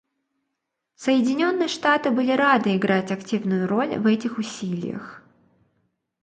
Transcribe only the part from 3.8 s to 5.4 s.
в этих усилиях.